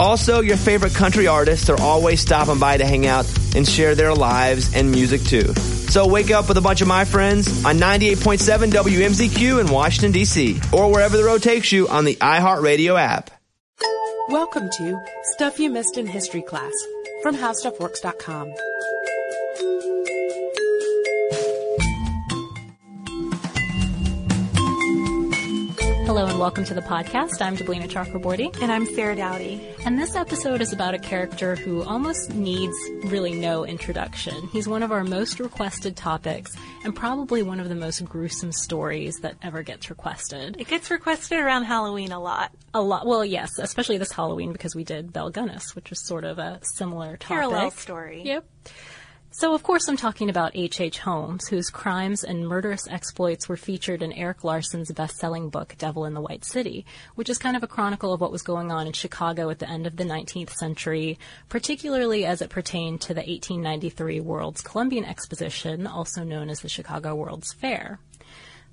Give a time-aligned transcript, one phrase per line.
[0.00, 4.14] Also, your favorite country artists are always stopping by to hang out and share their
[4.14, 5.52] lives and music too.
[5.90, 10.58] So wake up with a bunch of my friends on 98.7 WMZQ in Washington, D.C.,
[10.72, 13.30] or wherever the road takes you on the iHeartRadio app.
[14.30, 14.98] Welcome to
[15.34, 16.72] Stuff You Missed in History Class
[17.22, 18.54] from HowStuffWorks.com.
[26.10, 27.40] Hello and welcome to the podcast.
[27.40, 28.52] I'm Deblina Chakraborty.
[28.60, 29.64] And I'm Sarah Dowdy.
[29.86, 34.48] And this episode is about a character who almost needs really no introduction.
[34.48, 36.50] He's one of our most requested topics
[36.82, 40.56] and probably one of the most gruesome stories that ever gets requested.
[40.58, 42.50] It gets requested around Halloween a lot.
[42.74, 43.06] A lot.
[43.06, 46.58] Well, yes, especially this Halloween because we did Belle Gunness, which was sort of a
[46.74, 47.28] similar topic.
[47.28, 48.22] Parallel story.
[48.24, 48.44] Yep.
[49.32, 50.80] So, of course, I'm talking about H.H.
[50.80, 50.98] H.
[50.98, 56.04] Holmes, whose crimes and murderous exploits were featured in Erik Larson's best selling book, Devil
[56.04, 58.88] in the White City, which is kind of a chronicle of what was going on
[58.88, 61.16] in Chicago at the end of the 19th century,
[61.48, 67.14] particularly as it pertained to the 1893 World's Columbian Exposition, also known as the Chicago
[67.14, 68.00] World's Fair.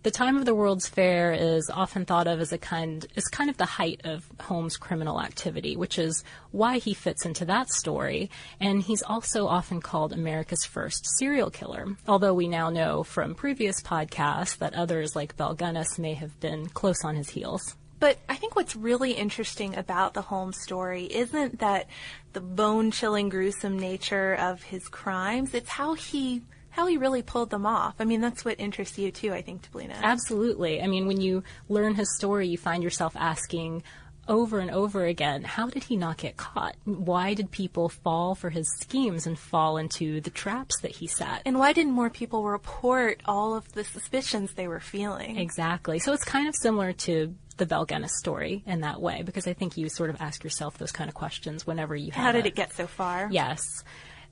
[0.04, 3.50] The time of the World's Fair is often thought of as a kind is kind
[3.50, 8.30] of the height of Holmes' criminal activity, which is why he fits into that story.
[8.60, 13.82] And he's also often called America's first serial killer, although we now know from previous
[13.82, 17.76] podcasts that others like Belle Gunness may have been close on his heels.
[18.00, 21.88] But I think what's really interesting about the Holmes story isn't that
[22.34, 26.44] the bone chilling, gruesome nature of his crimes, it's how he
[26.78, 27.96] how he really pulled them off.
[28.00, 29.96] I mean, that's what interests you too, I think, Deblina.
[30.02, 30.82] Absolutely.
[30.82, 33.82] I mean, when you learn his story, you find yourself asking
[34.28, 36.76] over and over again, how did he not get caught?
[36.84, 41.42] Why did people fall for his schemes and fall into the traps that he set?
[41.46, 45.38] And why didn't more people report all of the suspicions they were feeling?
[45.38, 45.98] Exactly.
[46.00, 49.54] So it's kind of similar to the Belle Gunness story in that way, because I
[49.54, 52.46] think you sort of ask yourself those kind of questions whenever you have How did
[52.46, 53.30] a- it get so far?
[53.32, 53.62] Yes.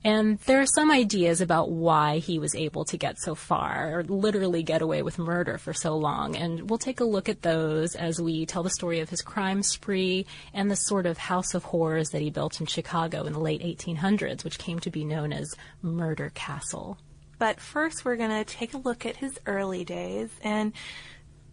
[0.04, 4.04] And there are some ideas about why he was able to get so far, or
[4.04, 6.36] literally get away with murder for so long.
[6.36, 9.62] And we'll take a look at those as we tell the story of his crime
[9.62, 13.40] spree and the sort of house of horrors that he built in Chicago in the
[13.40, 16.98] late 1800s, which came to be known as Murder Castle.
[17.38, 20.72] But first, we're going to take a look at his early days and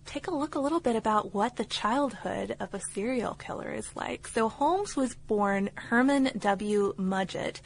[0.05, 3.95] take a look a little bit about what the childhood of a serial killer is
[3.95, 4.27] like.
[4.27, 6.93] So Holmes was born Herman W.
[6.97, 7.61] Mudgett,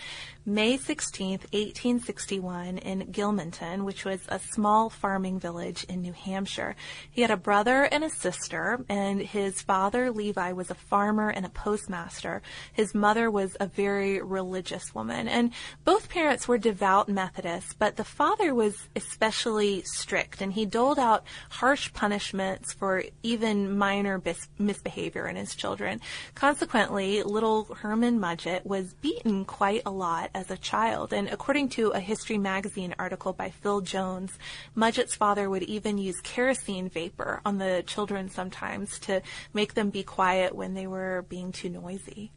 [0.50, 6.78] May 16th, 1861 in Gilmanton, which was a small farming village in New Hampshire.
[7.12, 11.46] He had a brother and a sister, and his father, Levi, was a farmer and
[11.46, 12.42] a postmaster.
[12.72, 15.52] His mother was a very religious woman, and
[15.84, 21.26] both parents were devout Methodists, but the father was especially strict, and he doled out
[21.50, 26.00] harsh punishments for even minor bis- misbehavior in his children.
[26.36, 31.90] Consequently, little Herman Mudgett was beaten quite a lot as a child, and according to
[31.90, 34.38] a History Magazine article by Phil Jones,
[34.76, 40.04] Mudgett's father would even use kerosene vapor on the children sometimes to make them be
[40.04, 42.32] quiet when they were being too noisy.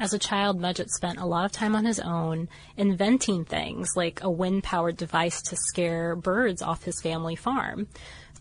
[0.00, 4.20] As a child, Mudgett spent a lot of time on his own inventing things like
[4.24, 7.86] a wind powered device to scare birds off his family farm.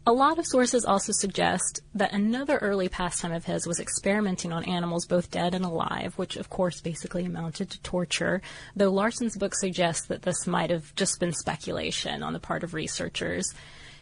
[0.08, 4.64] A lot of sources also suggest that another early pastime of his was experimenting on
[4.64, 8.42] animals both dead and alive, which of course basically amounted to torture,
[8.76, 12.74] though Larson's book suggests that this might have just been speculation on the part of
[12.74, 13.54] researchers.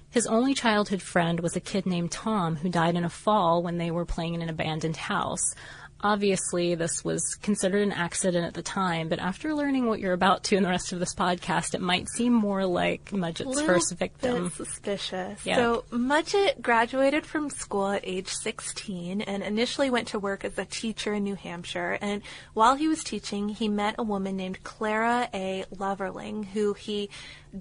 [0.09, 3.77] His only childhood friend was a kid named Tom who died in a fall when
[3.77, 5.53] they were playing in an abandoned house.
[6.01, 10.43] Obviously, this was considered an accident at the time, but after learning what you're about
[10.45, 14.51] to in the rest of this podcast, it might seem more like Mudgett's first victim.
[14.51, 15.43] suspicious.
[15.57, 20.65] So Mudgett graduated from school at age 16 and initially went to work as a
[20.65, 21.97] teacher in New Hampshire.
[21.99, 22.21] And
[22.53, 25.65] while he was teaching, he met a woman named Clara A.
[25.77, 27.09] Lovering, who he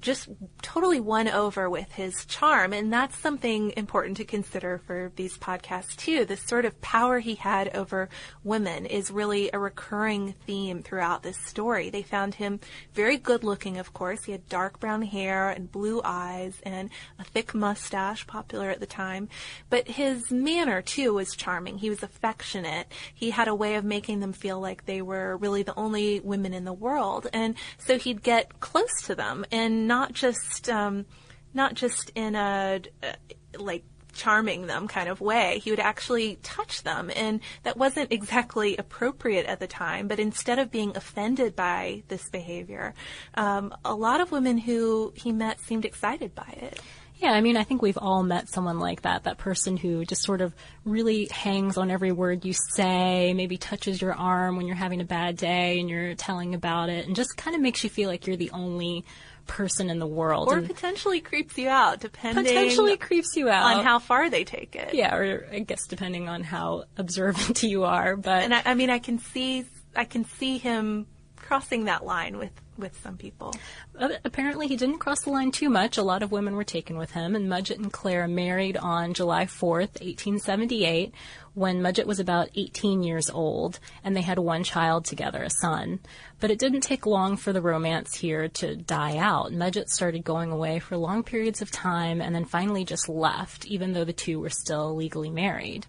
[0.01, 0.29] just
[0.63, 2.73] totally won over with his charm.
[2.73, 6.25] And that's something important to consider for these podcasts too.
[6.25, 8.09] This sort of power he had over
[8.45, 11.91] women is really a recurring theme throughout this story.
[11.91, 12.61] They found him
[12.95, 14.25] very good looking, of course.
[14.25, 18.87] He had dark brown hair and blue eyes and a thick mustache, popular at the
[18.87, 19.29] time.
[19.71, 21.79] But his manner too was charming.
[21.79, 22.87] He was affectionate.
[23.15, 26.55] He had a way of making them feel like they were really the only women
[26.55, 27.27] in the world.
[27.33, 31.07] And so he'd get close to them and not just, um,
[31.55, 33.13] not just in a, uh,
[33.59, 35.61] like, charming them kind of way.
[35.63, 40.09] He would actually touch them, and that wasn't exactly appropriate at the time.
[40.09, 42.95] But instead of being offended by this behavior,
[43.35, 46.81] um, a lot of women who he met seemed excited by it.
[47.19, 49.25] Yeah, I mean, I think we've all met someone like that.
[49.25, 50.55] That person who just sort of
[50.85, 55.05] really hangs on every word you say, maybe touches your arm when you're having a
[55.05, 58.27] bad day and you're telling about it, and just kind of makes you feel like
[58.27, 59.05] you're the only
[59.47, 60.49] person in the world.
[60.49, 63.77] Or and potentially creeps you out, depending potentially creeps you out.
[63.77, 64.95] on how far they take it.
[64.95, 68.17] yeah, or I guess depending on how observant you are.
[68.17, 69.65] But And I, I mean, I can see,
[69.95, 71.07] I can see him
[71.37, 73.55] crossing that line with with some people.
[74.25, 75.97] Apparently, he didn't cross the line too much.
[75.97, 79.47] A lot of women were taken with him, and Mudgett and Clara married on July
[79.47, 81.13] 4th, 1878,
[81.55, 86.01] when Mudgett was about 18 years old, and they had one child together, a son.
[86.39, 89.53] But it didn't take long for the romance here to die out.
[89.53, 93.93] Mudgett started going away for long periods of time, and then finally just left, even
[93.95, 95.87] though the two were still legally married.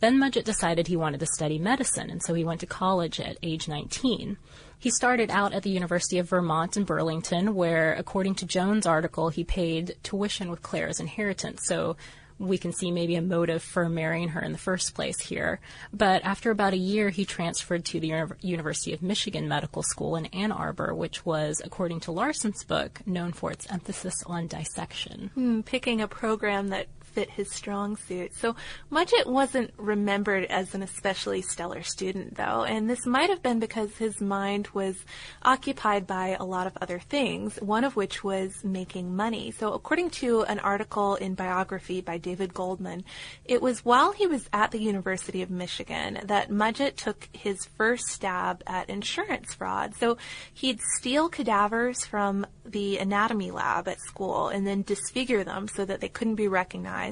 [0.00, 3.38] Then Mudgett decided he wanted to study medicine, and so he went to college at
[3.42, 4.36] age 19.
[4.78, 9.30] He started out at the University of Vermont in Burlington, where, according to Jones' article,
[9.30, 11.62] he paid tuition with Clara's inheritance.
[11.64, 11.96] So
[12.38, 15.60] we can see maybe a motive for marrying her in the first place here.
[15.92, 20.16] But after about a year, he transferred to the Uni- University of Michigan Medical School
[20.16, 25.30] in Ann Arbor, which was, according to Larson's book, known for its emphasis on dissection.
[25.34, 28.34] Hmm, picking a program that fit his strong suit.
[28.34, 28.54] So
[28.92, 33.96] Mudgett wasn't remembered as an especially stellar student, though, and this might have been because
[33.96, 34.96] his mind was
[35.42, 39.50] occupied by a lot of other things, one of which was making money.
[39.50, 43.02] So according to an article in biography by David Goldman,
[43.46, 48.08] it was while he was at the University of Michigan that Mudgett took his first
[48.08, 49.94] stab at insurance fraud.
[49.94, 50.18] So
[50.52, 56.00] he'd steal cadavers from the anatomy lab at school and then disfigure them so that
[56.00, 57.05] they couldn't be recognized.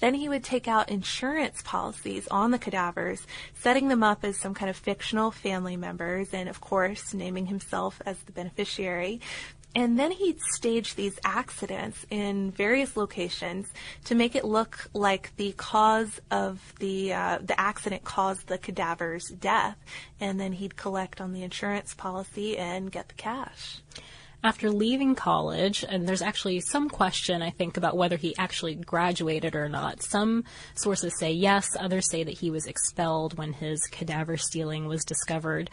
[0.00, 4.54] Then he would take out insurance policies on the cadavers, setting them up as some
[4.54, 9.20] kind of fictional family members and of course naming himself as the beneficiary.
[9.74, 13.68] And then he'd stage these accidents in various locations
[14.06, 19.28] to make it look like the cause of the uh, the accident caused the cadaver's
[19.28, 19.78] death,
[20.18, 23.80] and then he'd collect on the insurance policy and get the cash.
[24.42, 29.54] After leaving college, and there's actually some question, I think, about whether he actually graduated
[29.54, 30.02] or not.
[30.02, 30.44] Some
[30.74, 35.68] sources say yes, others say that he was expelled when his cadaver stealing was discovered.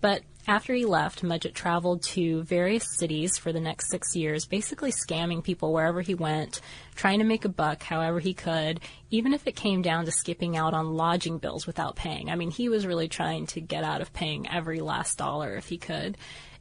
[0.00, 4.92] But after he left, Mudgett traveled to various cities for the next six years, basically
[4.92, 6.60] scamming people wherever he went,
[6.94, 8.78] trying to make a buck however he could,
[9.10, 12.30] even if it came down to skipping out on lodging bills without paying.
[12.30, 15.66] I mean, he was really trying to get out of paying every last dollar if
[15.68, 16.16] he could.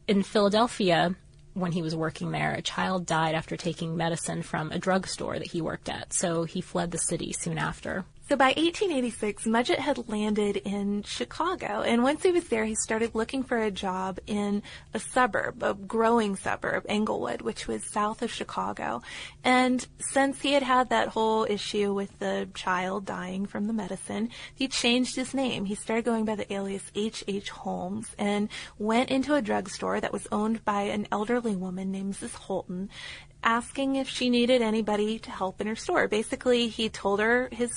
[0.08, 1.16] In Philadelphia,
[1.54, 5.52] when he was working there, a child died after taking medicine from a drugstore that
[5.52, 8.06] he worked at, so he fled the city soon after.
[8.32, 13.14] So by 1886, Mudgett had landed in Chicago, and once he was there, he started
[13.14, 18.32] looking for a job in a suburb, a growing suburb, Englewood, which was south of
[18.32, 19.02] Chicago.
[19.44, 24.30] And since he had had that whole issue with the child dying from the medicine,
[24.56, 25.66] he changed his name.
[25.66, 27.26] He started going by the alias H.
[27.28, 27.50] H.
[27.50, 28.48] Holmes and
[28.80, 32.36] went into a drugstore that was owned by an elderly woman named Mrs.
[32.36, 32.90] Holton,
[33.44, 36.08] asking if she needed anybody to help in her store.
[36.08, 37.72] Basically, he told her his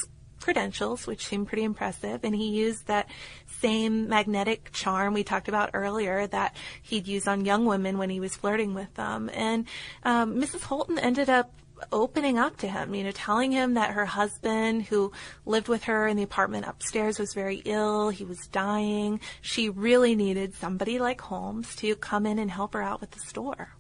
[0.44, 3.08] credentials, which seemed pretty impressive, and he used that
[3.46, 8.20] same magnetic charm we talked about earlier that he'd use on young women when he
[8.20, 9.30] was flirting with them.
[9.32, 9.66] And
[10.02, 10.62] um, Mrs.
[10.62, 11.50] Holton ended up
[11.90, 15.12] opening up to him, you know, telling him that her husband, who
[15.46, 18.10] lived with her in the apartment upstairs, was very ill.
[18.10, 19.20] He was dying.
[19.40, 23.20] She really needed somebody like Holmes to come in and help her out with the
[23.20, 23.70] store.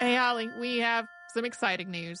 [0.00, 2.20] Hey, Holly, we have some exciting news.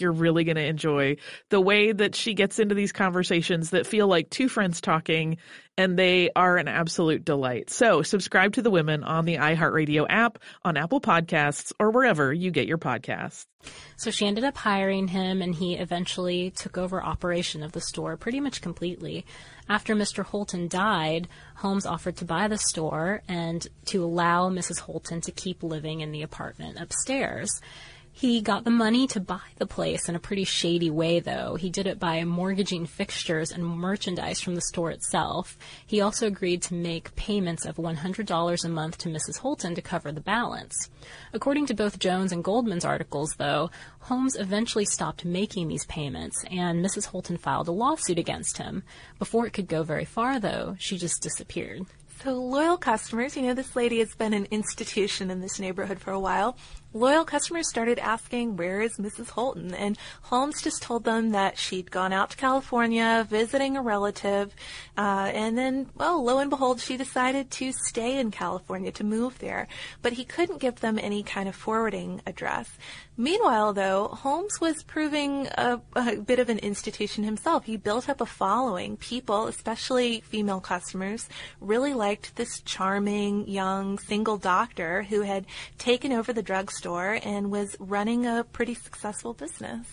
[0.00, 1.16] you're really going to enjoy
[1.48, 5.38] the way that she gets into these conversations that feel like two friends talking,
[5.78, 7.70] and they are an absolute delight.
[7.70, 12.50] So subscribe to the women on the iHeartRadio app, on Apple Podcasts, or wherever you
[12.50, 13.46] get your podcasts.
[13.96, 18.16] So she ended up hiring him, and he eventually took over operation of the store
[18.16, 19.26] pretty much completely.
[19.68, 20.24] After Mr.
[20.24, 24.80] Holton died, Holmes offered to buy the store and to allow Mrs.
[24.80, 27.60] Holton to keep living in the apartment upstairs.
[28.18, 31.56] He got the money to buy the place in a pretty shady way, though.
[31.56, 35.58] He did it by mortgaging fixtures and merchandise from the store itself.
[35.86, 39.36] He also agreed to make payments of $100 a month to Mrs.
[39.36, 40.88] Holton to cover the balance.
[41.34, 46.82] According to both Jones and Goldman's articles, though, Holmes eventually stopped making these payments, and
[46.82, 47.04] Mrs.
[47.04, 48.82] Holton filed a lawsuit against him.
[49.18, 51.84] Before it could go very far, though, she just disappeared.
[52.24, 56.12] So loyal customers, you know, this lady has been an institution in this neighborhood for
[56.12, 56.56] a while.
[56.92, 59.28] Loyal customers started asking, where is Mrs.
[59.28, 59.74] Holton?
[59.74, 64.54] And Holmes just told them that she'd gone out to California visiting a relative.
[64.96, 69.38] Uh, and then, well, lo and behold, she decided to stay in California, to move
[69.40, 69.68] there.
[70.00, 72.70] But he couldn't give them any kind of forwarding address.
[73.18, 77.64] Meanwhile, though, Holmes was proving a, a bit of an institution himself.
[77.64, 78.96] He built up a following.
[78.96, 81.28] People, especially female customers,
[81.60, 85.46] really liked this charming, young, single doctor who had
[85.78, 89.86] taken over the drugstore and was running a pretty successful business.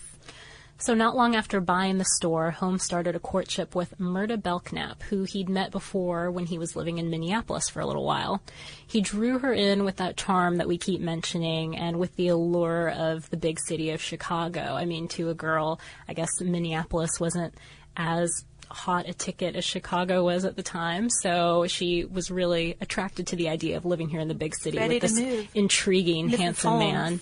[0.78, 5.24] So not long after buying the store, Holmes started a courtship with Myrta Belknap, who
[5.24, 8.42] he'd met before when he was living in Minneapolis for a little while.
[8.86, 12.90] He drew her in with that charm that we keep mentioning and with the allure
[12.90, 14.74] of the big city of Chicago.
[14.74, 17.54] I mean, to a girl, I guess Minneapolis wasn't
[17.96, 23.26] as hot a ticket as Chicago was at the time, so she was really attracted
[23.28, 25.48] to the idea of living here in the big city Ready with this move.
[25.54, 27.20] intriguing, handsome man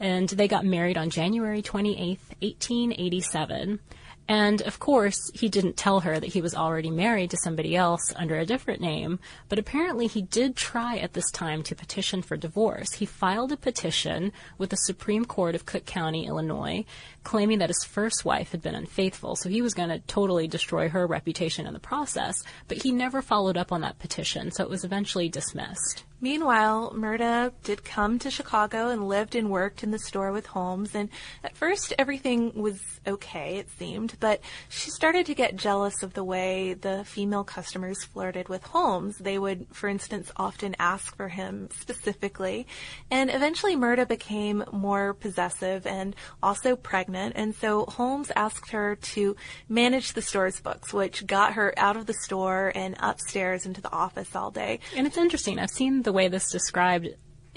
[0.00, 3.80] and they got married on January 28th, 1887.
[4.26, 8.12] And of course, he didn't tell her that he was already married to somebody else
[8.16, 9.18] under a different name,
[9.50, 12.94] but apparently he did try at this time to petition for divorce.
[12.94, 16.86] He filed a petition with the Supreme Court of Cook County, Illinois,
[17.24, 20.88] claiming that his first wife had been unfaithful, so he was going to totally destroy
[20.88, 22.36] her reputation in the process,
[22.68, 26.04] but he never followed up on that petition, so it was eventually dismissed.
[26.20, 30.94] Meanwhile, Myrta did come to Chicago and lived and worked in the store with Holmes.
[30.94, 31.10] And
[31.42, 34.40] at first, everything was okay, it seemed, but
[34.70, 39.18] she started to get jealous of the way the female customers flirted with Holmes.
[39.18, 42.66] They would, for instance, often ask for him specifically.
[43.10, 47.13] And eventually, Myrta became more possessive and also pregnant.
[47.16, 49.36] And so Holmes asked her to
[49.68, 53.92] manage the store's books, which got her out of the store and upstairs into the
[53.92, 54.80] office all day.
[54.96, 55.58] And it's interesting.
[55.58, 57.08] I've seen the way this described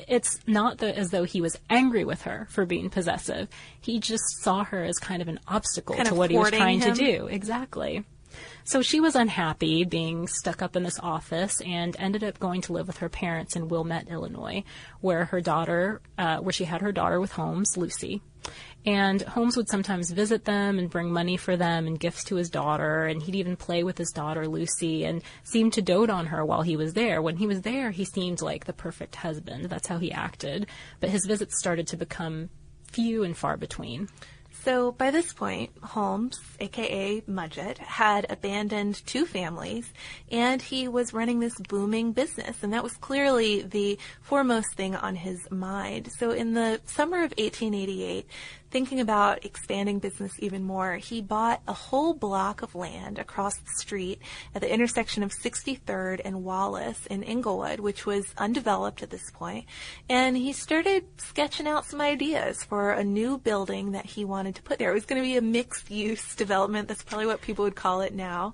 [0.08, 3.48] it's not the, as though he was angry with her for being possessive.
[3.82, 6.82] He just saw her as kind of an obstacle Kind to what he was trying
[6.82, 6.94] him.
[6.94, 7.28] to do.
[7.28, 8.04] Exactly.
[8.64, 12.74] So she was unhappy being stuck up in this office and ended up going to
[12.74, 14.64] live with her parents in Wilmette, Illinois,
[15.00, 18.22] where her daughter, uh, where she had her daughter with Holmes, Lucy.
[18.86, 22.50] And Holmes would sometimes visit them and bring money for them and gifts to his
[22.50, 26.46] daughter, and he'd even play with his daughter Lucy and seemed to dote on her
[26.46, 27.22] while he was there.
[27.22, 29.66] When he was there, he seemed like the perfect husband.
[29.66, 30.68] That's how he acted.
[31.02, 32.50] But his visits started to become
[32.92, 34.08] few and far between.
[34.68, 39.94] So by this point, Holmes, aka Mudgett, had abandoned two families
[40.30, 45.16] and he was running this booming business and that was clearly the foremost thing on
[45.16, 46.12] his mind.
[46.20, 48.28] So in the summer of 1888,
[48.70, 53.72] thinking about expanding business even more, he bought a whole block of land across the
[53.78, 54.20] street
[54.54, 59.66] at the intersection of 63rd and Wallace in Englewood, which was undeveloped at this point,
[60.10, 64.64] and he started sketching out some ideas for a new building that he wanted to
[64.64, 64.92] put there.
[64.92, 66.88] It was going to be a mixed use development.
[66.88, 68.54] That's probably what people would call it now.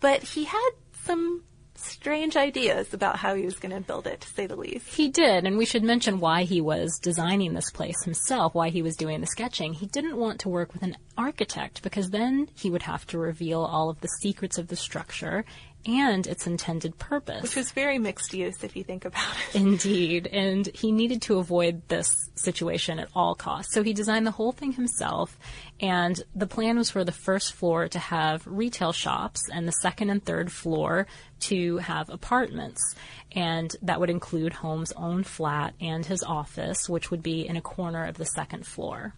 [0.00, 0.70] But he had
[1.04, 1.42] some
[1.76, 4.88] strange ideas about how he was going to build it, to say the least.
[4.94, 8.82] He did, and we should mention why he was designing this place himself, why he
[8.82, 9.74] was doing the sketching.
[9.74, 13.60] He didn't want to work with an architect because then he would have to reveal
[13.60, 15.44] all of the secrets of the structure
[15.86, 17.42] and its intended purpose.
[17.42, 19.60] Which was very mixed use if you think about it.
[19.60, 23.74] Indeed, and he needed to avoid this situation at all costs.
[23.74, 25.38] So he designed the whole thing himself,
[25.80, 30.10] and the plan was for the first floor to have retail shops and the second
[30.10, 31.06] and third floor
[31.40, 32.94] to have apartments.
[33.32, 37.60] And that would include Holmes' own flat and his office, which would be in a
[37.60, 39.14] corner of the second floor.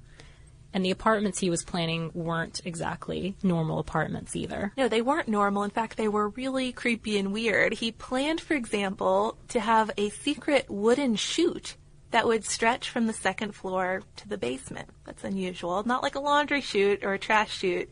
[0.76, 4.74] And the apartments he was planning weren't exactly normal apartments either.
[4.76, 5.62] No, they weren't normal.
[5.62, 7.72] In fact, they were really creepy and weird.
[7.72, 11.76] He planned, for example, to have a secret wooden chute
[12.10, 14.90] that would stretch from the second floor to the basement.
[15.06, 15.82] That's unusual.
[15.84, 17.88] Not like a laundry chute or a trash chute.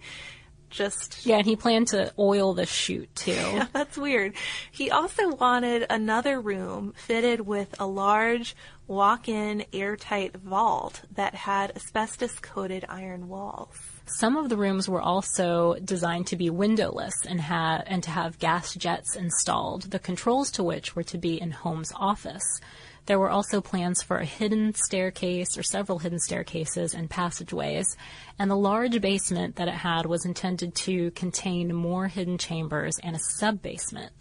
[0.75, 3.31] Just Yeah, and he planned to oil the chute too.
[3.33, 4.35] yeah, that's weird.
[4.73, 8.57] He also wanted another room fitted with a large
[8.89, 13.77] walk-in airtight vault that had asbestos-coated iron walls.
[14.07, 18.41] Some of the rooms were also designed to be windowless and ha- and to have
[18.41, 22.61] gas jets installed, the controls to which were to be in Holmes' office.
[23.07, 27.97] There were also plans for a hidden staircase or several hidden staircases and passageways,
[28.39, 33.15] and the large basement that it had was intended to contain more hidden chambers and
[33.15, 34.13] a sub-basement.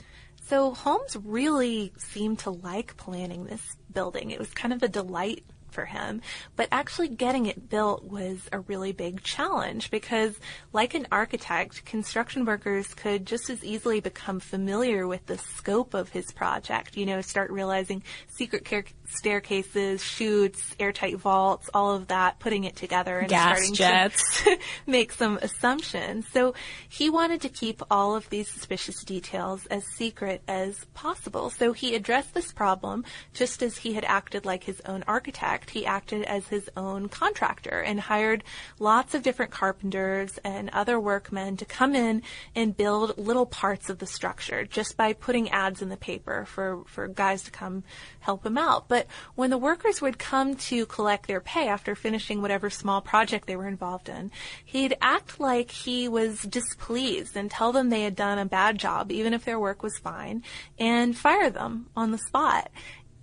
[0.46, 4.32] So Holmes really seemed to like planning this building.
[4.32, 6.22] It was kind of a delight for him,
[6.56, 10.40] but actually getting it built was a really big challenge because
[10.72, 16.10] like an architect, construction workers could just as easily become familiar with the scope of
[16.10, 18.64] his project, you know, start realizing secret
[19.06, 24.44] staircases, chutes, airtight vaults, all of that, putting it together and Gas starting jets.
[24.44, 24.58] to
[24.88, 26.28] make some assumptions.
[26.32, 26.54] So
[26.88, 31.50] he wanted to keep all of these suspicious details as secret as possible.
[31.50, 35.62] So he addressed this problem just as he had acted like his own architect.
[35.69, 38.43] He acted as his own contractor and hired
[38.80, 42.23] lots of different carpenters and other workmen to come in
[42.56, 46.84] and build little parts of the structure just by putting ads in the paper for,
[46.88, 47.84] for guys to come
[48.19, 48.88] help him out.
[48.88, 53.47] But when the workers would come to collect their pay after finishing whatever small project
[53.47, 54.32] they were involved in,
[54.63, 59.12] he'd act like he was displeased and tell them they had done a bad job,
[59.12, 60.43] even if their work was fine,
[60.80, 62.69] and fire them on the spot.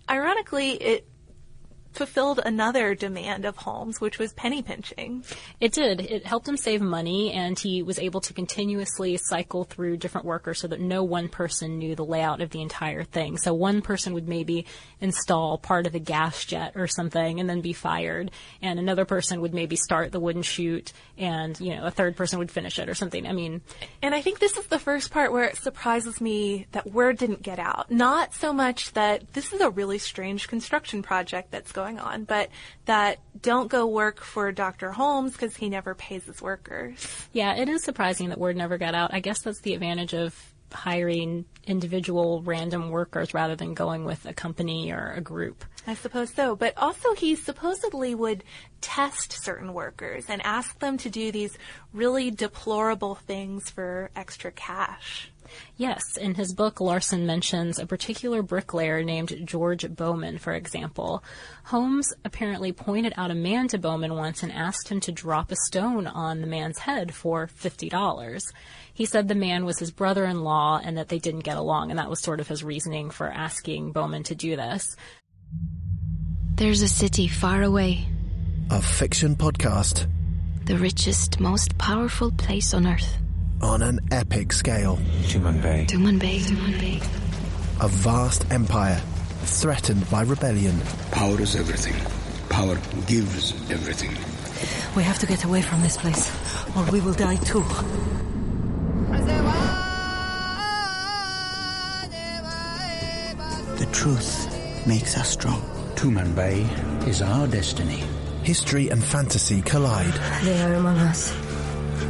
[0.08, 1.06] Ironically, it
[1.92, 5.24] fulfilled another demand of Holmes, which was penny pinching.
[5.60, 6.00] It did.
[6.00, 10.60] It helped him save money, and he was able to continuously cycle through different workers
[10.60, 13.38] so that no one person knew the layout of the entire thing.
[13.38, 14.66] So one person would maybe
[15.00, 18.30] install part of the gas jet or something and then be fired,
[18.62, 22.38] and another person would maybe start the wooden chute, and you know a third person
[22.38, 23.26] would finish it or something.
[23.26, 23.60] I mean,
[24.02, 27.42] And I think this is the first part where it surprises me that word didn't
[27.42, 27.90] get out.
[27.90, 32.50] Not so much that this is a really strange construction project that's going on, but
[32.86, 34.92] that don't go work for Dr.
[34.92, 36.94] Holmes because he never pays his workers.
[37.32, 39.12] yeah, it is surprising that word never got out.
[39.12, 40.34] I guess that's the advantage of
[40.72, 45.64] hiring individual random workers rather than going with a company or a group.
[45.86, 46.56] I suppose so.
[46.56, 48.44] But also, he supposedly would
[48.80, 51.56] test certain workers and ask them to do these
[51.92, 55.30] really deplorable things for extra cash.
[55.76, 61.22] Yes, in his book, Larson mentions a particular bricklayer named George Bowman, for example.
[61.64, 65.56] Holmes apparently pointed out a man to Bowman once and asked him to drop a
[65.56, 68.40] stone on the man's head for $50.
[68.92, 71.90] He said the man was his brother in law and that they didn't get along,
[71.90, 74.96] and that was sort of his reasoning for asking Bowman to do this.
[76.54, 78.06] There's a city far away,
[78.70, 80.06] A fiction podcast
[80.70, 83.18] the richest, most powerful place on earth.
[83.62, 84.96] On an epic scale.
[85.24, 85.86] Tumanbay.
[85.86, 86.38] Tuman Bay.
[86.38, 86.96] Tumanbay.
[87.82, 89.00] A vast empire
[89.42, 90.80] threatened by rebellion.
[91.10, 91.94] Power is everything.
[92.48, 94.10] Power gives everything.
[94.96, 96.30] We have to get away from this place,
[96.74, 97.62] or we will die too.
[103.76, 105.60] The truth makes us strong.
[105.96, 108.04] Tumanbay is our destiny.
[108.42, 110.14] History and fantasy collide.
[110.44, 111.30] They are among us.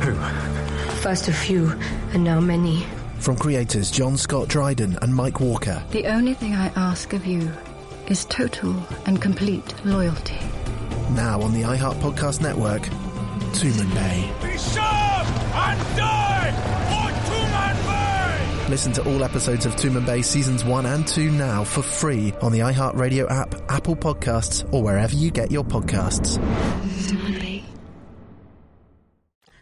[0.03, 0.70] Who?
[0.99, 1.71] First a few,
[2.13, 2.85] and now many.
[3.21, 5.83] From creators John Scott Dryden and Mike Walker.
[5.91, 7.51] The only thing I ask of you
[8.09, 8.75] is total
[9.07, 10.39] and complete loyalty.
[11.13, 12.83] Now on the iHeart Podcast Network,
[13.53, 14.43] Tumanbay.
[14.43, 16.53] Be sharp and die
[16.91, 18.69] for Tumanbay!
[18.69, 22.61] Listen to all episodes of Tumanbay seasons 1 and 2 now for free on the
[22.61, 26.39] iHeart Radio app, Apple Podcasts, or wherever you get your podcasts.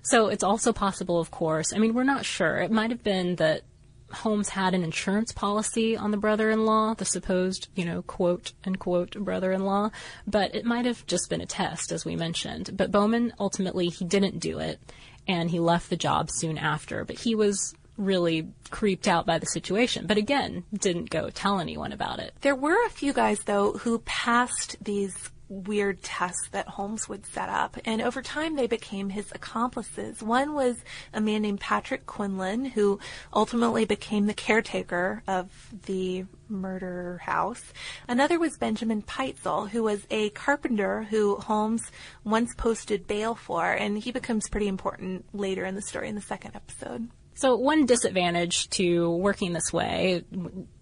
[0.09, 1.73] So it's also possible, of course.
[1.75, 2.59] I mean, we're not sure.
[2.59, 3.63] It might have been that
[4.11, 9.91] Holmes had an insurance policy on the brother-in-law, the supposed, you know, quote unquote brother-in-law,
[10.27, 12.71] but it might have just been a test, as we mentioned.
[12.75, 14.81] But Bowman ultimately he didn't do it,
[15.27, 17.05] and he left the job soon after.
[17.05, 20.07] But he was really creeped out by the situation.
[20.07, 22.33] But again, didn't go tell anyone about it.
[22.41, 27.49] There were a few guys, though, who passed these weird tests that Holmes would set
[27.49, 30.23] up, and over time they became his accomplices.
[30.23, 30.77] One was
[31.13, 32.99] a man named Patrick Quinlan, who
[33.33, 37.73] ultimately became the caretaker of the murder house.
[38.07, 41.91] Another was Benjamin Pitezel, who was a carpenter who Holmes
[42.25, 46.21] once posted bail for, and he becomes pretty important later in the story in the
[46.21, 47.09] second episode.
[47.39, 50.25] So one disadvantage to working this way,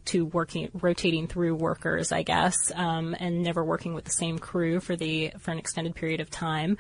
[0.06, 4.80] to working rotating through workers, I guess, um, and never working with the same crew
[4.80, 6.78] for the for an extended period of time,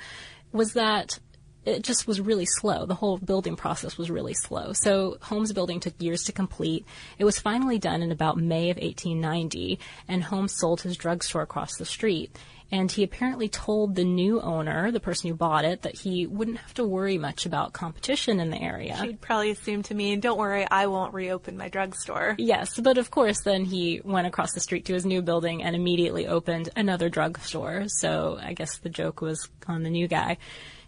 [0.50, 1.18] was that
[1.66, 2.86] it just was really slow.
[2.86, 4.72] The whole building process was really slow.
[4.72, 6.86] So Holmes building took years to complete.
[7.18, 11.76] It was finally done in about May of 1890, and Holmes sold his drugstore across
[11.76, 12.34] the street.
[12.72, 16.58] And he apparently told the new owner, the person who bought it, that he wouldn't
[16.58, 18.98] have to worry much about competition in the area.
[19.00, 22.34] She'd probably assume to me, don't worry, I won't reopen my drugstore.
[22.38, 25.76] Yes, but of course, then he went across the street to his new building and
[25.76, 27.84] immediately opened another drugstore.
[27.86, 30.38] So I guess the joke was on the new guy.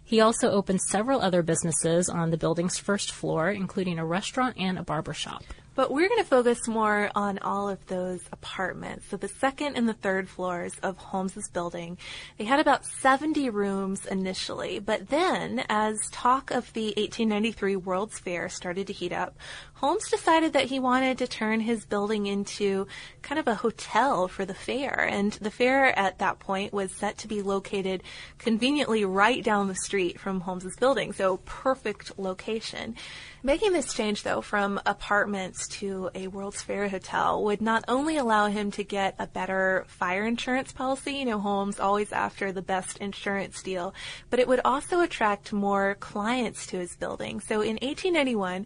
[0.03, 4.79] He also opened several other businesses on the building's first floor, including a restaurant and
[4.79, 5.43] a barber shop.
[5.79, 9.05] But we're going to focus more on all of those apartments.
[9.07, 11.97] So the second and the third floors of Holmes's building,
[12.37, 14.79] they had about 70 rooms initially.
[14.79, 19.37] But then, as talk of the 1893 World's Fair started to heat up,
[19.79, 22.85] Holmes decided that he wanted to turn his building into
[23.21, 25.07] kind of a hotel for the fair.
[25.09, 28.03] And the fair at that point was set to be located
[28.39, 31.13] conveniently right down the street from Holmes's building.
[31.13, 32.97] So perfect location.
[33.41, 38.47] Making this change, though, from apartments to a World's Fair hotel would not only allow
[38.47, 42.97] him to get a better fire insurance policy, you know, Holmes always after the best
[42.97, 43.93] insurance deal,
[44.29, 47.39] but it would also attract more clients to his building.
[47.39, 48.65] So in 1891,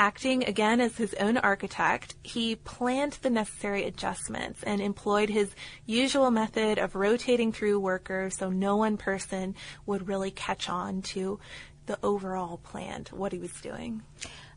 [0.00, 6.30] acting again as his own architect, he planned the necessary adjustments and employed his usual
[6.30, 11.38] method of rotating through workers so no one person would really catch on to
[11.84, 14.02] the overall plan, what he was doing.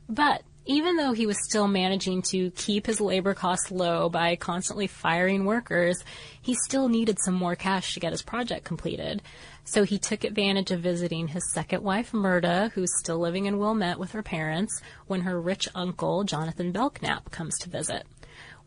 [0.07, 4.87] But even though he was still managing to keep his labor costs low by constantly
[4.87, 6.01] firing workers,
[6.41, 9.21] he still needed some more cash to get his project completed.
[9.65, 13.97] So he took advantage of visiting his second wife, Myrta, who's still living in Wilmette
[13.97, 18.05] with her parents, when her rich uncle, Jonathan Belknap, comes to visit.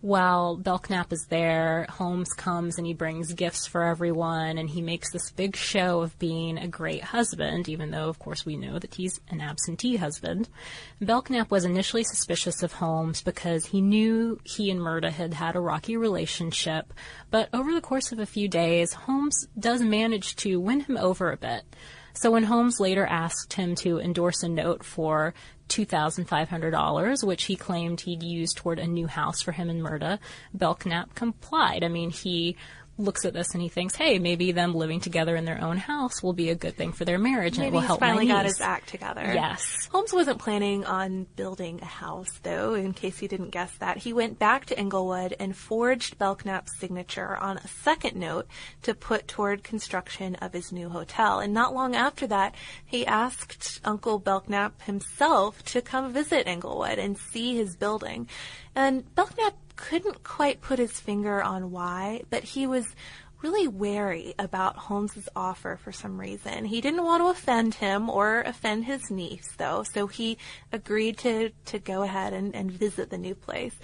[0.03, 5.11] While Belknap is there, Holmes comes and he brings gifts for everyone and he makes
[5.11, 8.95] this big show of being a great husband, even though, of course, we know that
[8.95, 10.49] he's an absentee husband.
[11.01, 15.61] Belknap was initially suspicious of Holmes because he knew he and Myrta had had a
[15.61, 16.93] rocky relationship,
[17.31, 21.33] but over the course of a few days, Holmes does manage to win him over
[21.33, 21.65] a bit.
[22.17, 25.35] So when Holmes later asked him to endorse a note for
[25.69, 30.19] $2,500, which he claimed he'd use toward a new house for him and Myrta,
[30.55, 31.85] Belknap complied.
[31.85, 32.57] I mean, he
[32.99, 36.23] looks at this and he thinks, hey, maybe them living together in their own house
[36.23, 38.47] will be a good thing for their marriage maybe and it will help finally got
[38.47, 39.23] his act together.
[39.23, 39.89] Yes.
[39.91, 43.99] Holmes wasn't planning on building a house, though, in case you didn't guess that.
[43.99, 48.47] He went back to Englewood and forged Belknap's signature on a second note
[48.83, 51.41] to put toward construction of his new hotel.
[51.41, 52.55] And not long after that,
[52.85, 58.29] he asked Uncle Belknap himself to come visit Englewood and see his building.
[58.75, 62.87] And Belknap couldn't quite put his finger on why, but he was
[63.43, 66.65] really wary about Holmes's offer for some reason.
[66.65, 70.39] He didn't want to offend him or offend his niece, though, so he
[70.73, 73.77] agreed to, to go ahead and, and visit the new place.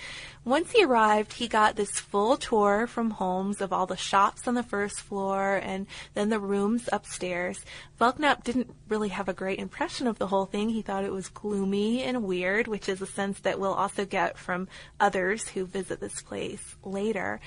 [0.44, 4.54] Once he arrived, he got this full tour from Holmes of all the shops on
[4.54, 7.64] the first floor and then the rooms upstairs.
[7.98, 10.70] Belknap didn't really have a great impression of the whole thing.
[10.70, 14.36] He thought it was gloomy and weird, which is a sense that we'll also get
[14.38, 14.66] from
[14.98, 17.40] others who visit this place later.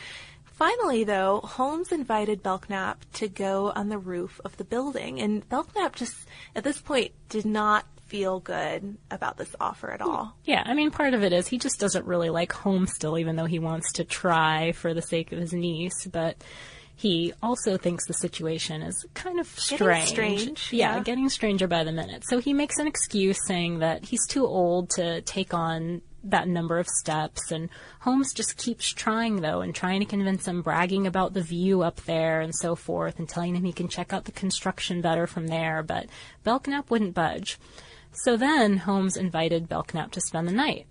[0.56, 5.96] Finally, though, Holmes invited Belknap to go on the roof of the building, and Belknap
[5.96, 6.16] just,
[6.56, 10.38] at this point, did not feel good about this offer at all.
[10.46, 13.36] Yeah, I mean, part of it is he just doesn't really like Holmes still, even
[13.36, 16.42] though he wants to try for the sake of his niece, but
[16.96, 19.80] he also thinks the situation is kind of strange.
[19.80, 20.70] Getting strange.
[20.72, 22.24] Yeah, yeah, getting stranger by the minute.
[22.30, 26.80] So he makes an excuse saying that he's too old to take on that number
[26.80, 27.52] of steps.
[27.52, 27.70] And
[28.02, 32.02] Holmes just keeps trying, though, and trying to convince him, bragging about the view up
[32.02, 35.48] there and so forth, and telling him he can check out the construction better from
[35.48, 35.84] there.
[35.84, 36.08] But
[36.44, 37.58] Belknap wouldn't budge.
[38.12, 40.88] So then Holmes invited Belknap to spend the night.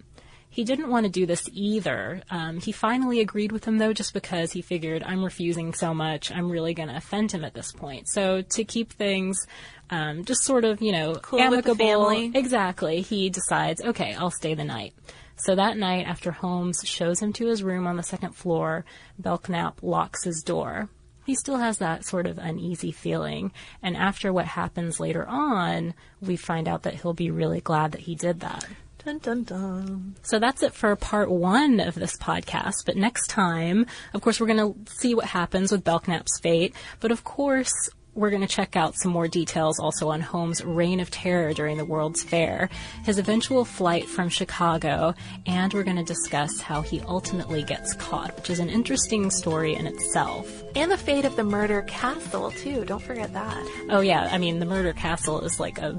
[0.49, 2.23] He didn't want to do this either.
[2.31, 6.31] Um, he finally agreed with him, though, just because he figured, I'm refusing so much,
[6.31, 8.09] I'm really going to offend him at this point.
[8.09, 9.49] So to keep things
[9.91, 12.09] um, just sort of, you know, cool amicable.
[12.35, 13.01] Exactly.
[13.01, 14.95] He decides, okay, I'll stay the night.
[15.37, 18.85] So that night, after Holmes shows him to his room on the second floor,
[19.19, 20.89] Belknap locks his door.
[21.27, 23.53] He still has that sort of uneasy feeling.
[23.83, 28.03] And after what happens later on, we find out that he'll be really glad that
[28.03, 28.67] he did that.
[29.05, 30.15] Dun, dun, dun.
[30.23, 32.87] So that's it for part one of this podcast.
[32.87, 36.75] But next time, of course, we're going to see what happens with Belknap's fate.
[37.01, 41.01] But of course, we're going to check out some more details also on Holmes' reign
[41.01, 42.69] of terror during the World's Fair,
[43.05, 45.15] his eventual flight from Chicago,
[45.47, 49.75] and we're going to discuss how he ultimately gets caught, which is an interesting story
[49.75, 50.63] in itself.
[50.77, 52.85] And the fate of the murder castle, too.
[52.85, 53.87] Don't forget that.
[53.91, 54.29] Oh, yeah.
[54.31, 55.99] I mean, the murder castle is like a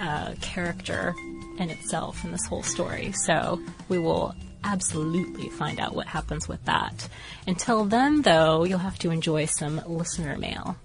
[0.00, 1.14] uh, character
[1.58, 3.12] in itself in this whole story.
[3.12, 7.08] So we will absolutely find out what happens with that.
[7.46, 10.76] Until then, though, you'll have to enjoy some listener mail.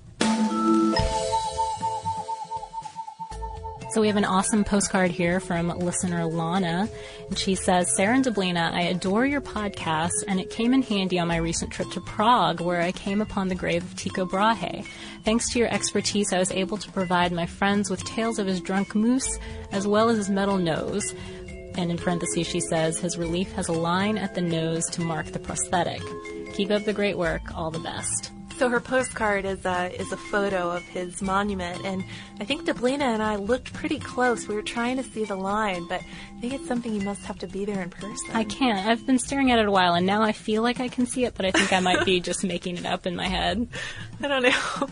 [3.91, 6.87] So we have an awesome postcard here from listener Lana.
[7.27, 11.19] And she says, Sarah and Deblina, I adore your podcast and it came in handy
[11.19, 14.85] on my recent trip to Prague where I came upon the grave of Tycho Brahe.
[15.25, 18.61] Thanks to your expertise, I was able to provide my friends with tales of his
[18.61, 19.37] drunk moose
[19.73, 21.13] as well as his metal nose.
[21.75, 25.25] And in parentheses, she says, his relief has a line at the nose to mark
[25.27, 26.01] the prosthetic.
[26.53, 27.41] Keep up the great work.
[27.57, 28.31] All the best.
[28.61, 32.03] So her postcard is a is a photo of his monument, and
[32.39, 34.47] I think Deblina and I looked pretty close.
[34.47, 37.39] We were trying to see the line, but I think it's something you must have
[37.39, 38.29] to be there in person.
[38.33, 38.87] I can't.
[38.87, 41.25] I've been staring at it a while, and now I feel like I can see
[41.25, 43.67] it, but I think I might be just making it up in my head.
[44.21, 44.87] I don't know.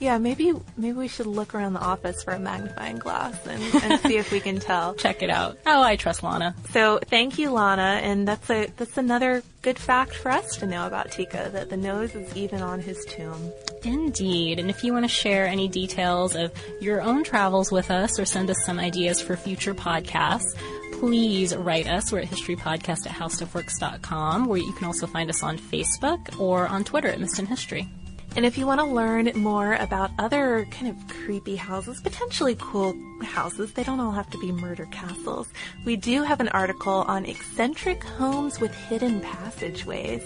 [0.00, 4.00] Yeah, maybe maybe we should look around the office for a magnifying glass and, and
[4.00, 4.94] see if we can tell.
[4.98, 5.58] Check it out.
[5.66, 6.54] Oh, I trust Lana.
[6.70, 10.86] So thank you, Lana, and that's a that's another good fact for us to know
[10.86, 13.52] about Tycho that the nose is even on his tomb.
[13.82, 14.58] Indeed.
[14.58, 18.24] And if you want to share any details of your own travels with us or
[18.24, 20.56] send us some ideas for future podcasts,
[20.92, 22.12] please write us.
[22.12, 26.84] We're at historypodcast at howstuffworks.com, where you can also find us on Facebook or on
[26.84, 27.88] Twitter at Missed in History.
[28.36, 32.96] And if you want to learn more about other kind of creepy houses, potentially cool
[33.22, 35.48] houses, they don't all have to be murder castles.
[35.84, 40.22] We do have an article on eccentric homes with hidden passageways.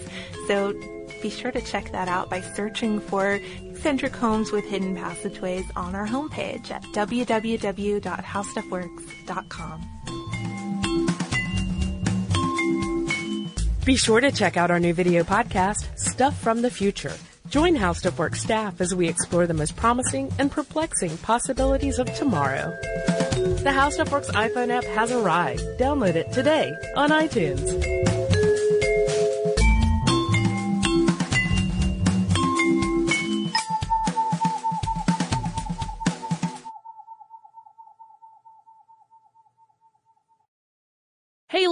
[0.47, 0.73] So
[1.21, 5.95] be sure to check that out by searching for eccentric homes with hidden passageways on
[5.95, 9.89] our homepage at www.howstuffworks.com.
[13.85, 17.11] Be sure to check out our new video podcast, Stuff from the Future.
[17.53, 22.11] Join How Stuff Works staff as we explore the most promising and perplexing possibilities of
[22.15, 22.75] tomorrow.
[23.61, 25.61] The How Stuff Works iPhone app has arrived.
[25.77, 28.32] Download it today on iTunes.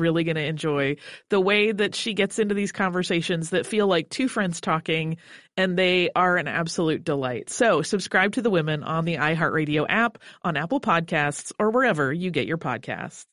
[0.00, 0.96] really going to enjoy
[1.28, 5.18] the way that she gets into these conversations that feel like two friends talking,
[5.56, 7.50] and they are an absolute delight.
[7.50, 12.30] So subscribe to The Women on the iHeartRadio app, on Apple Podcasts, or wherever you
[12.30, 13.26] get your podcasts.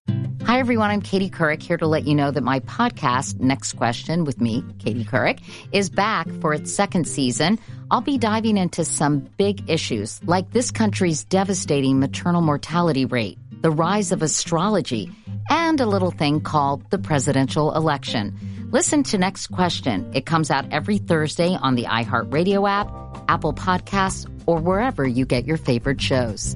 [0.43, 0.91] Hi, everyone.
[0.91, 4.63] I'm Katie Couric here to let you know that my podcast, Next Question with me,
[4.79, 5.41] Katie Couric,
[5.73, 7.59] is back for its second season.
[7.91, 13.71] I'll be diving into some big issues like this country's devastating maternal mortality rate, the
[13.71, 15.11] rise of astrology,
[15.49, 18.37] and a little thing called the presidential election.
[18.71, 20.09] Listen to Next Question.
[20.13, 22.89] It comes out every Thursday on the iHeartRadio app,
[23.27, 26.55] Apple Podcasts, or wherever you get your favorite shows.